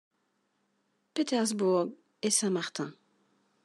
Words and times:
Petersburg 1.13 1.93
et 2.23 2.31
St-Martin. 2.31 2.91